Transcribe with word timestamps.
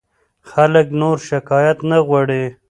خلک 0.51 0.87
نور 1.01 1.17
شکایت 1.29 1.77
نه 1.89 1.97
غواړي. 2.07 2.43